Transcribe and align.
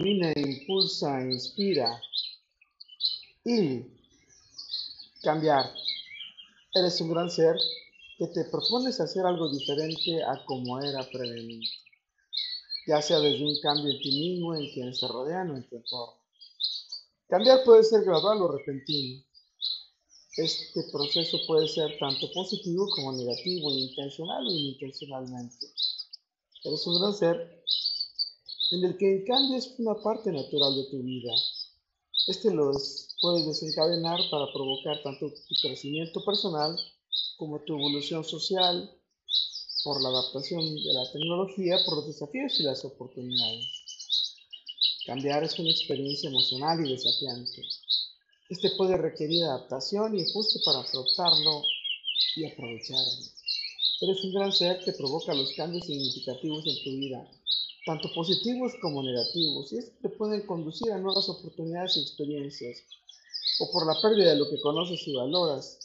ilumina, 0.00 0.32
impulsa, 0.36 1.22
inspira. 1.22 2.00
Y 3.44 3.84
cambiar. 5.22 5.72
Eres 6.74 7.00
un 7.00 7.10
gran 7.10 7.30
ser 7.30 7.56
que 8.18 8.26
te 8.28 8.44
propones 8.44 9.00
hacer 9.00 9.24
algo 9.26 9.50
diferente 9.50 10.22
a 10.22 10.44
como 10.44 10.80
era 10.80 11.08
previamente, 11.10 11.70
ya 12.86 13.02
sea 13.02 13.18
desde 13.18 13.44
un 13.44 13.58
cambio 13.60 13.92
en 13.92 14.00
ti 14.00 14.10
mismo, 14.10 14.54
en 14.54 14.70
quienes 14.72 15.00
te 15.00 15.08
rodean 15.08 15.50
o 15.50 15.56
en 15.56 15.68
tu 15.68 15.76
entorno. 15.76 16.20
Cambiar 17.28 17.64
puede 17.64 17.82
ser 17.84 18.04
gradual 18.04 18.42
o 18.42 18.52
repentino. 18.52 19.24
Este 20.36 20.84
proceso 20.92 21.38
puede 21.46 21.66
ser 21.66 21.98
tanto 21.98 22.30
positivo 22.32 22.88
como 22.94 23.12
negativo, 23.12 23.72
intencional 23.72 24.46
o 24.46 24.50
inintencionalmente. 24.50 25.66
Eres 26.62 26.86
un 26.86 27.00
gran 27.00 27.14
ser 27.14 27.64
en 28.70 28.84
el 28.84 28.96
que 28.96 29.16
el 29.16 29.24
cambio 29.24 29.58
es 29.58 29.74
una 29.78 29.94
parte 30.00 30.30
natural 30.30 30.74
de 30.76 30.84
tu 30.90 31.02
vida. 31.02 31.32
Este 32.28 32.52
los 32.52 33.16
puedes 33.20 33.46
desencadenar 33.46 34.20
para 34.30 34.52
provocar 34.52 35.02
tanto 35.02 35.32
tu 35.48 35.54
crecimiento 35.60 36.24
personal 36.24 36.78
como 37.36 37.60
tu 37.64 37.74
evolución 37.74 38.22
social, 38.24 38.88
por 39.82 40.00
la 40.02 40.10
adaptación 40.10 40.60
de 40.60 40.92
la 40.92 41.10
tecnología, 41.10 41.78
por 41.84 41.96
los 41.96 42.06
desafíos 42.06 42.60
y 42.60 42.62
las 42.62 42.84
oportunidades. 42.84 43.66
Cambiar 45.06 45.42
es 45.42 45.58
una 45.58 45.70
experiencia 45.70 46.28
emocional 46.28 46.86
y 46.86 46.92
desafiante. 46.92 47.62
Este 48.50 48.70
puede 48.76 48.96
requerir 48.96 49.44
adaptación 49.44 50.16
y 50.16 50.22
ajuste 50.22 50.60
para 50.64 50.80
afrontarlo 50.80 51.62
y 52.36 52.44
aprovecharlo. 52.44 53.26
Eres 54.02 54.24
un 54.24 54.34
gran 54.34 54.52
ser 54.52 54.80
que 54.84 54.92
provoca 54.92 55.34
los 55.34 55.52
cambios 55.52 55.86
significativos 55.86 56.64
en 56.66 56.84
tu 56.84 56.90
vida, 56.98 57.30
tanto 57.90 58.12
positivos 58.14 58.72
como 58.80 59.02
negativos, 59.02 59.72
y 59.72 59.78
esto 59.78 59.96
te 60.00 60.10
puede 60.10 60.46
conducir 60.46 60.92
a 60.92 60.98
nuevas 60.98 61.28
oportunidades 61.28 61.96
y 61.96 62.02
experiencias, 62.02 62.84
o 63.58 63.72
por 63.72 63.84
la 63.84 64.00
pérdida 64.00 64.30
de 64.30 64.36
lo 64.36 64.48
que 64.48 64.60
conoces 64.60 65.08
y 65.08 65.16
valoras. 65.16 65.76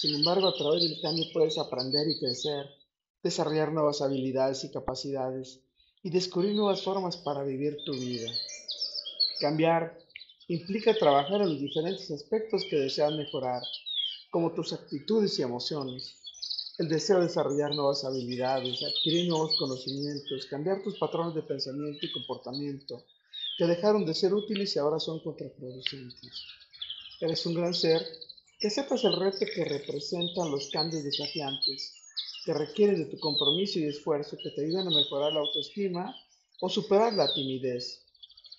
Sin 0.00 0.14
embargo, 0.14 0.48
a 0.48 0.56
través 0.56 0.82
del 0.82 0.98
cambio 1.02 1.26
puedes 1.34 1.58
aprender 1.58 2.08
y 2.08 2.18
crecer, 2.18 2.66
desarrollar 3.22 3.72
nuevas 3.72 4.00
habilidades 4.00 4.64
y 4.64 4.70
capacidades, 4.70 5.60
y 6.02 6.08
descubrir 6.08 6.54
nuevas 6.54 6.80
formas 6.80 7.18
para 7.18 7.44
vivir 7.44 7.76
tu 7.84 7.92
vida. 7.92 8.30
Cambiar 9.38 9.98
implica 10.48 10.94
trabajar 10.94 11.42
en 11.42 11.50
los 11.50 11.60
diferentes 11.60 12.10
aspectos 12.10 12.64
que 12.70 12.76
deseas 12.76 13.12
mejorar, 13.12 13.60
como 14.30 14.54
tus 14.54 14.72
actitudes 14.72 15.38
y 15.38 15.42
emociones, 15.42 16.29
el 16.80 16.88
deseo 16.88 17.18
de 17.18 17.26
desarrollar 17.26 17.74
nuevas 17.74 18.04
habilidades, 18.06 18.82
adquirir 18.82 19.28
nuevos 19.28 19.54
conocimientos, 19.58 20.46
cambiar 20.46 20.82
tus 20.82 20.98
patrones 20.98 21.34
de 21.34 21.42
pensamiento 21.42 22.06
y 22.06 22.10
comportamiento 22.10 23.04
que 23.58 23.66
dejaron 23.66 24.06
de 24.06 24.14
ser 24.14 24.32
útiles 24.32 24.74
y 24.74 24.78
ahora 24.78 24.98
son 24.98 25.20
contraproducentes. 25.20 26.32
Eres 27.20 27.44
un 27.44 27.52
gran 27.52 27.74
ser 27.74 28.00
que 28.58 28.68
aceptas 28.68 29.04
el 29.04 29.14
reto 29.14 29.44
que 29.54 29.62
representan 29.66 30.50
los 30.50 30.70
cambios 30.70 31.04
desafiantes, 31.04 31.92
que 32.46 32.54
requieren 32.54 32.96
de 32.96 33.10
tu 33.10 33.20
compromiso 33.20 33.78
y 33.78 33.84
esfuerzo, 33.84 34.38
que 34.42 34.48
te 34.48 34.64
ayudan 34.64 34.88
a 34.88 34.96
mejorar 34.96 35.34
la 35.34 35.40
autoestima 35.40 36.16
o 36.62 36.70
superar 36.70 37.12
la 37.12 37.30
timidez. 37.30 38.06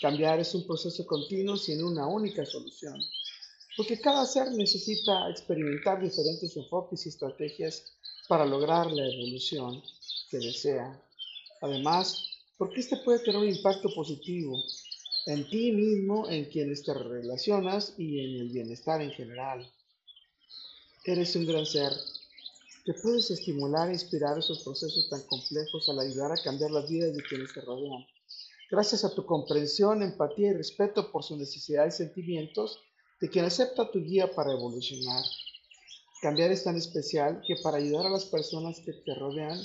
Cambiar 0.00 0.38
es 0.38 0.54
un 0.54 0.64
proceso 0.64 1.04
continuo 1.04 1.56
sin 1.56 1.82
una 1.82 2.06
única 2.06 2.46
solución, 2.46 2.94
porque 3.76 4.00
cada 4.00 4.24
ser 4.24 4.52
necesita 4.52 5.28
experimentar 5.30 6.00
diferentes 6.00 6.56
enfoques 6.56 7.06
y 7.06 7.08
estrategias 7.08 7.90
para 8.28 8.46
lograr 8.46 8.90
la 8.90 9.06
evolución 9.06 9.82
que 10.30 10.38
desea. 10.38 11.00
Además, 11.60 12.30
porque 12.56 12.80
este 12.80 12.96
puede 12.98 13.20
tener 13.20 13.40
un 13.40 13.48
impacto 13.48 13.88
positivo 13.94 14.56
en 15.26 15.48
ti 15.48 15.72
mismo, 15.72 16.28
en 16.28 16.44
quienes 16.46 16.82
te 16.82 16.92
relacionas 16.92 17.94
y 17.96 18.20
en 18.20 18.40
el 18.40 18.48
bienestar 18.50 19.00
en 19.00 19.10
general. 19.10 19.66
Eres 21.04 21.34
un 21.36 21.46
gran 21.46 21.64
ser 21.66 21.92
que 22.84 22.92
puedes 22.94 23.30
estimular 23.30 23.88
e 23.88 23.94
inspirar 23.94 24.38
esos 24.38 24.62
procesos 24.62 25.08
tan 25.08 25.22
complejos 25.22 25.88
al 25.88 26.00
ayudar 26.00 26.32
a 26.32 26.42
cambiar 26.42 26.70
las 26.70 26.88
vidas 26.88 27.14
de 27.16 27.22
quienes 27.22 27.52
te 27.54 27.62
rodean. 27.62 28.06
Gracias 28.70 29.04
a 29.04 29.14
tu 29.14 29.24
comprensión, 29.24 30.02
empatía 30.02 30.50
y 30.50 30.54
respeto 30.54 31.10
por 31.10 31.22
sus 31.22 31.38
necesidades 31.38 31.94
y 31.94 32.04
sentimientos 32.04 32.80
de 33.20 33.30
quien 33.30 33.44
acepta 33.46 33.90
tu 33.90 34.00
guía 34.00 34.34
para 34.34 34.52
evolucionar. 34.52 35.24
Cambiar 36.20 36.50
es 36.52 36.64
tan 36.64 36.76
especial 36.76 37.42
que 37.46 37.56
para 37.56 37.78
ayudar 37.78 38.06
a 38.06 38.10
las 38.10 38.24
personas 38.24 38.80
que 38.80 38.92
te 38.92 39.14
rodean, 39.14 39.60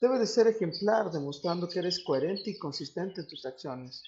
debes 0.00 0.20
de 0.20 0.26
ser 0.26 0.46
ejemplar, 0.46 1.10
demostrando 1.10 1.68
que 1.68 1.80
eres 1.80 2.00
coherente 2.04 2.50
y 2.50 2.58
consistente 2.58 3.22
en 3.22 3.26
tus 3.26 3.44
acciones, 3.44 4.02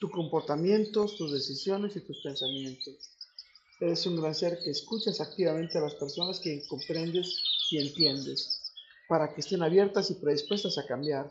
tus 0.00 0.10
comportamientos, 0.10 1.16
tus 1.16 1.32
decisiones 1.32 1.94
y 1.96 2.00
tus 2.00 2.20
pensamientos. 2.22 3.10
Eres 3.80 4.04
un 4.06 4.20
gran 4.20 4.34
ser 4.34 4.58
que 4.64 4.70
escuchas 4.70 5.20
activamente 5.20 5.78
a 5.78 5.82
las 5.82 5.94
personas 5.94 6.40
que 6.40 6.66
comprendes 6.66 7.40
y 7.70 7.78
entiendes, 7.78 8.72
para 9.08 9.32
que 9.32 9.40
estén 9.40 9.62
abiertas 9.62 10.10
y 10.10 10.14
predispuestas 10.14 10.78
a 10.78 10.86
cambiar. 10.86 11.30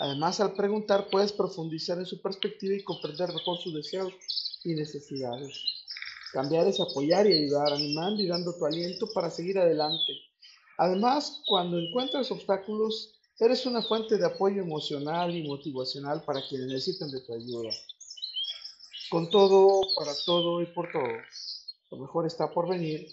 Además, 0.00 0.40
al 0.40 0.54
preguntar 0.54 1.08
puedes 1.10 1.32
profundizar 1.32 1.98
en 1.98 2.06
su 2.06 2.20
perspectiva 2.20 2.74
y 2.74 2.82
comprender 2.82 3.32
mejor 3.32 3.58
sus 3.58 3.74
deseos 3.74 4.12
y 4.64 4.74
necesidades. 4.74 5.75
Cambiar 6.36 6.68
es 6.68 6.78
apoyar 6.80 7.26
y 7.26 7.32
ayudar, 7.32 7.72
animando 7.72 8.20
y 8.20 8.26
dando 8.26 8.54
tu 8.54 8.66
aliento 8.66 9.08
para 9.14 9.30
seguir 9.30 9.58
adelante. 9.58 10.12
Además, 10.76 11.40
cuando 11.46 11.78
encuentras 11.78 12.30
obstáculos, 12.30 13.14
eres 13.40 13.64
una 13.64 13.80
fuente 13.80 14.18
de 14.18 14.26
apoyo 14.26 14.60
emocional 14.60 15.34
y 15.34 15.48
motivacional 15.48 16.22
para 16.26 16.46
quienes 16.46 16.66
necesitan 16.66 17.10
de 17.10 17.22
tu 17.22 17.32
ayuda. 17.32 17.70
Con 19.08 19.30
todo, 19.30 19.80
para 19.96 20.12
todo 20.26 20.60
y 20.60 20.66
por 20.66 20.92
todo, 20.92 21.08
lo 21.92 21.96
mejor 21.96 22.26
está 22.26 22.52
por 22.52 22.68
venir, 22.68 23.08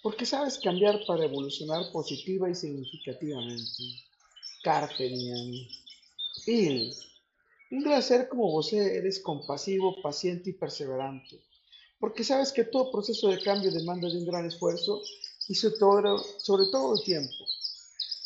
porque 0.00 0.24
sabes 0.24 0.60
cambiar 0.60 1.00
para 1.04 1.24
evolucionar 1.24 1.90
positiva 1.90 2.48
y 2.48 2.54
significativamente. 2.54 3.82
Carpe 4.62 5.08
diem. 5.08 5.66
Il. 6.46 6.94
Un 7.72 8.02
ser 8.02 8.28
como 8.28 8.52
vos 8.52 8.72
eres 8.72 9.20
compasivo, 9.20 10.00
paciente 10.00 10.50
y 10.50 10.52
perseverante 10.52 11.47
porque 12.00 12.24
sabes 12.24 12.52
que 12.52 12.64
todo 12.64 12.92
proceso 12.92 13.28
de 13.28 13.42
cambio 13.42 13.70
demanda 13.70 14.08
de 14.08 14.18
un 14.18 14.26
gran 14.26 14.46
esfuerzo 14.46 15.02
y 15.48 15.54
sobre 15.54 15.78
todo, 15.78 16.18
sobre 16.38 16.66
todo 16.66 16.94
el 16.94 17.02
tiempo, 17.02 17.44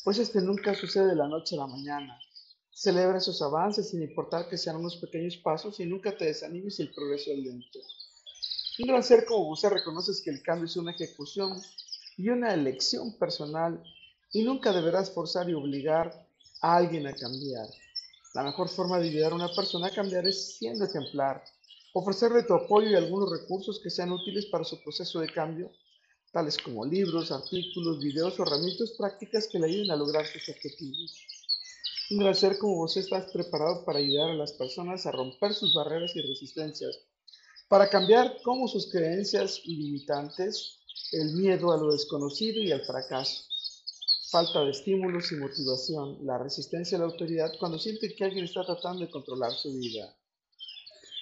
pues 0.05 0.19
este 0.19 0.41
nunca 0.41 0.75
sucede 0.75 1.09
de 1.09 1.16
la 1.16 1.28
noche 1.28 1.55
a 1.55 1.60
la 1.60 1.66
mañana. 1.66 2.19
Celebra 2.71 3.19
esos 3.19 3.41
avances 3.43 3.91
sin 3.91 4.03
importar 4.03 4.49
que 4.49 4.59
sean 4.59 4.77
unos 4.77 4.97
pequeños 4.97 5.37
pasos 5.37 5.78
y 5.81 5.87
nunca 5.87 6.16
te 6.16 6.27
desanimes 6.27 6.77
si 6.77 6.83
el 6.83 6.93
progreso 6.93 7.31
es 7.31 7.38
lento. 7.38 7.78
Un 8.81 8.88
gran 8.88 9.03
ser 9.03 9.25
como 9.25 9.44
vos 9.44 9.62
reconoces 9.62 10.22
que 10.22 10.31
el 10.31 10.43
cambio 10.43 10.66
es 10.66 10.77
una 10.77 10.93
ejecución 10.93 11.60
y 12.16 12.28
una 12.28 12.53
elección 12.53 13.16
personal 13.19 13.83
y 14.33 14.43
nunca 14.43 14.72
deberás 14.72 15.10
forzar 15.10 15.49
y 15.49 15.54
obligar 15.54 16.27
a 16.60 16.77
alguien 16.77 17.06
a 17.06 17.15
cambiar. 17.15 17.69
La 18.34 18.43
mejor 18.43 18.69
forma 18.69 18.99
de 18.99 19.09
ayudar 19.09 19.33
a 19.33 19.37
una 19.37 19.54
persona 19.54 19.89
a 19.89 19.94
cambiar 19.94 20.27
es 20.27 20.56
siendo 20.56 20.87
ejemplar, 20.87 21.44
ofrecerle 21.94 22.44
tu 22.44 22.54
apoyo 22.54 22.88
y 22.88 22.94
algunos 22.94 23.30
recursos 23.30 23.78
que 23.80 23.91
sean 23.91 24.12
útiles 24.12 24.47
para 24.47 24.64
su 24.64 24.82
proceso 24.82 25.20
de 25.20 25.28
cambio, 25.28 25.70
tales 26.32 26.56
como 26.56 26.86
libros, 26.86 27.30
artículos, 27.30 28.00
videos 28.00 28.38
o 28.41 28.44
herramientas 28.44 28.94
prácticas 28.97 29.47
que 29.47 29.58
le 29.58 29.66
ayuden 29.66 29.91
a 29.91 29.97
lograr 29.97 30.26
sus 30.26 30.48
objetivos. 30.48 31.26
Un 32.10 32.19
gran 32.19 32.34
ser 32.34 32.58
como 32.58 32.76
vos 32.76 32.97
estás 32.97 33.30
preparado 33.30 33.84
para 33.84 33.98
ayudar 33.98 34.30
a 34.30 34.34
las 34.34 34.53
personas 34.53 35.04
a 35.04 35.12
romper 35.12 35.53
sus 35.53 35.75
barreras 35.75 36.16
y 36.16 36.22
resistencias, 36.22 36.98
para 37.69 37.88
cambiar 37.88 38.41
como 38.42 38.69
sus 38.69 38.91
creencias 38.91 39.60
limitantes, 39.66 40.78
el 41.12 41.34
miedo 41.34 41.72
a 41.72 41.76
lo 41.76 41.92
desconocido 41.92 42.60
y 42.62 42.72
al 42.72 42.84
fracaso, 42.84 43.44
falta 44.30 44.64
de 44.64 44.70
estímulos 44.70 45.30
y 45.30 45.36
motivación, 45.36 46.19
la 46.24 46.38
resistencia 46.38 46.97
a 46.97 47.00
la 47.00 47.06
autoridad 47.06 47.53
cuando 47.59 47.78
siente 47.78 48.14
que 48.14 48.24
alguien 48.24 48.47
está 48.47 48.64
tratando 48.64 49.04
de 49.04 49.10
controlar 49.10 49.53
su 49.53 49.74
vida 49.74 50.16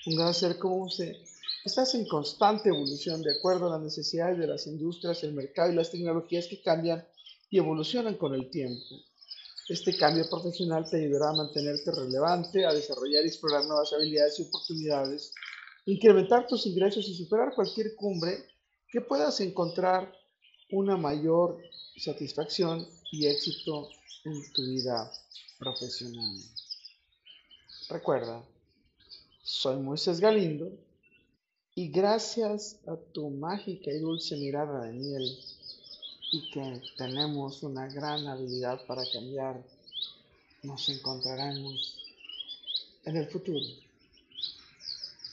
un 0.06 0.16
gran 0.16 0.34
ser 0.34 0.58
como 0.58 0.84
usted, 0.84 1.16
estás 1.64 1.94
en 1.94 2.06
constante 2.06 2.70
evolución 2.70 3.22
de 3.22 3.36
acuerdo 3.36 3.66
a 3.66 3.76
las 3.76 3.82
necesidades 3.82 4.38
de 4.38 4.46
las 4.46 4.66
industrias, 4.66 5.22
el 5.24 5.34
mercado 5.34 5.70
y 5.70 5.74
las 5.74 5.90
tecnologías 5.90 6.46
que 6.46 6.62
cambian 6.62 7.06
y 7.50 7.58
evolucionan 7.58 8.16
con 8.16 8.34
el 8.34 8.50
tiempo. 8.50 8.96
Este 9.68 9.96
cambio 9.96 10.28
profesional 10.28 10.88
te 10.88 10.96
ayudará 10.96 11.30
a 11.30 11.34
mantenerte 11.34 11.92
relevante, 11.92 12.64
a 12.64 12.72
desarrollar 12.72 13.24
y 13.24 13.28
explorar 13.28 13.64
nuevas 13.66 13.92
habilidades 13.92 14.38
y 14.40 14.42
oportunidades, 14.42 15.32
incrementar 15.86 16.46
tus 16.46 16.66
ingresos 16.66 17.08
y 17.08 17.14
superar 17.14 17.54
cualquier 17.54 17.94
cumbre 17.94 18.46
que 18.90 19.00
puedas 19.00 19.40
encontrar 19.40 20.12
una 20.70 20.96
mayor 20.96 21.58
satisfacción 21.96 22.86
y 23.12 23.26
éxito 23.26 23.88
en 24.24 24.52
tu 24.52 24.62
vida 24.62 25.10
profesional. 25.58 26.36
Recuerda, 27.88 28.42
soy 29.50 29.78
Moisés 29.78 30.20
Galindo 30.20 30.70
y 31.74 31.88
gracias 31.88 32.78
a 32.86 32.94
tu 32.96 33.30
mágica 33.30 33.90
y 33.90 33.98
dulce 33.98 34.36
mirada 34.36 34.84
de 34.84 34.92
miel 34.92 35.38
y 36.30 36.50
que 36.52 36.80
tenemos 36.96 37.64
una 37.64 37.88
gran 37.88 38.28
habilidad 38.28 38.86
para 38.86 39.02
cambiar, 39.12 39.60
nos 40.62 40.88
encontraremos 40.88 41.98
en 43.04 43.16
el 43.16 43.26
futuro. 43.26 43.66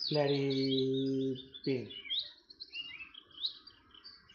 it 0.09 1.37
be. 1.63 2.06